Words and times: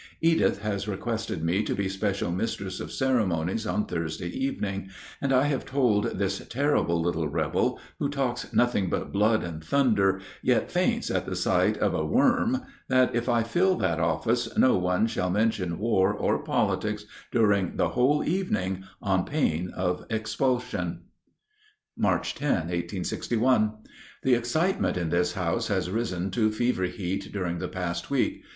Edith 0.19 0.63
has 0.63 0.87
requested 0.87 1.43
me 1.43 1.61
to 1.61 1.75
be 1.75 1.87
special 1.87 2.31
mistress 2.31 2.79
of 2.79 2.91
ceremonies 2.91 3.67
on 3.67 3.85
Thursday 3.85 4.29
evening, 4.29 4.89
and 5.21 5.31
I 5.31 5.43
have 5.43 5.63
told 5.63 6.17
this 6.17 6.39
terrible 6.49 6.99
little 6.99 7.27
rebel, 7.27 7.79
who 7.99 8.09
talks 8.09 8.51
nothing 8.51 8.89
but 8.89 9.11
blood 9.13 9.43
and 9.43 9.63
thunder, 9.63 10.19
yet 10.41 10.71
faints 10.71 11.11
at 11.11 11.27
the 11.27 11.35
sight 11.35 11.77
of 11.77 11.93
a 11.93 12.03
worm, 12.03 12.63
that 12.89 13.13
if 13.13 13.29
I 13.29 13.43
fill 13.43 13.75
that 13.75 13.99
office 13.99 14.49
no 14.57 14.75
one 14.75 15.05
shall 15.05 15.29
mention 15.29 15.77
war 15.77 16.11
or 16.11 16.41
politics 16.43 17.05
during 17.31 17.77
the 17.77 17.89
whole 17.89 18.23
evening, 18.23 18.83
on 19.03 19.23
pain 19.23 19.69
of 19.69 20.07
expulsion. 20.09 21.01
March 21.95 22.33
10, 22.33 22.53
1861. 22.73 23.73
The 24.23 24.33
excitement 24.33 24.97
in 24.97 25.09
this 25.09 25.33
house 25.33 25.67
has 25.67 25.91
risen 25.91 26.31
to 26.31 26.51
fever 26.51 26.85
heat 26.85 27.31
during 27.31 27.59
the 27.59 27.67
past 27.67 28.09
week. 28.09 28.41